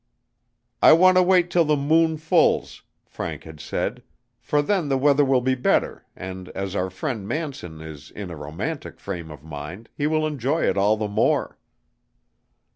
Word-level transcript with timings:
"I 0.81 0.93
want 0.93 1.17
to 1.17 1.21
wait 1.21 1.51
till 1.51 1.63
the 1.63 1.77
moon 1.77 2.17
fulls," 2.17 2.81
Frank 3.05 3.43
had 3.43 3.59
said, 3.59 4.01
"for 4.39 4.63
then 4.63 4.89
the 4.89 4.97
weather 4.97 5.23
will 5.23 5.41
be 5.41 5.53
better, 5.53 6.07
and 6.15 6.49
as 6.55 6.75
our 6.75 6.89
friend 6.89 7.27
Manson 7.27 7.81
is 7.81 8.09
in 8.09 8.31
a 8.31 8.35
romantic 8.35 8.99
frame 8.99 9.29
of 9.29 9.43
mind, 9.43 9.89
he 9.95 10.07
will 10.07 10.25
enjoy 10.25 10.63
it 10.67 10.75
all 10.75 10.97
the 10.97 11.07
more." 11.07 11.59